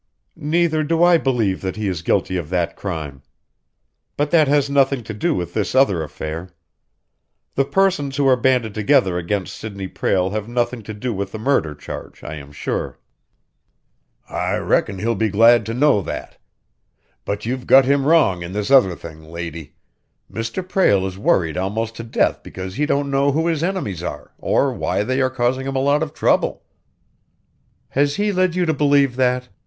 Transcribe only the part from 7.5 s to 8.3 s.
The persons who